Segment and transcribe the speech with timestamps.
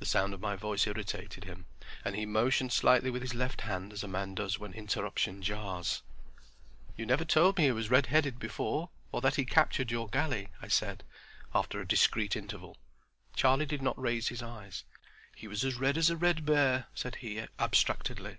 [0.00, 1.66] The sound of my voice irritated him,
[2.04, 6.02] and he motioned slightly with his left hand as a man does when interruption jars.
[6.96, 10.66] "You never told me he was redheaded before, or that he captured your galley," I
[10.66, 11.04] said,
[11.54, 12.78] after a discreet interval.
[13.36, 14.82] Charlie did not raise his eyes.
[15.36, 18.38] "He was as red as a red bear," said he, abstractedly.